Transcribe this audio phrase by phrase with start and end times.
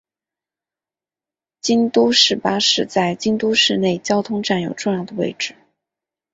[1.61, 5.53] 京都市巴士在京都市内交通中占有重要位置。